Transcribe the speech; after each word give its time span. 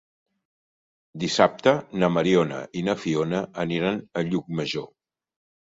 Dissabte 1.23 1.73
na 2.05 2.09
Mariona 2.15 2.63
i 2.81 2.85
na 2.89 2.97
Fiona 3.05 3.45
aniran 3.67 4.03
a 4.17 4.27
Llucmajor. 4.33 4.93